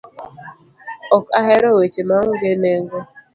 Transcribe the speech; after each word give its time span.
Ok 1.15 1.25
a 1.37 1.39
hero 1.47 1.69
weche 1.77 2.01
maonge 2.09 2.49
nengo. 2.63 2.97